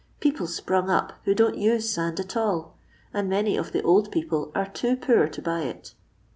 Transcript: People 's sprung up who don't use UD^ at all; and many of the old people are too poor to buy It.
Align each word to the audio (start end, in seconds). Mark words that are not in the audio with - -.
People 0.19 0.47
's 0.47 0.55
sprung 0.55 0.89
up 0.89 1.13
who 1.25 1.35
don't 1.35 1.59
use 1.59 1.95
UD^ 1.95 2.19
at 2.19 2.35
all; 2.35 2.73
and 3.13 3.29
many 3.29 3.55
of 3.55 3.71
the 3.71 3.83
old 3.83 4.11
people 4.11 4.51
are 4.55 4.65
too 4.65 4.95
poor 4.97 5.27
to 5.27 5.41
buy 5.43 5.61
It. 5.61 5.93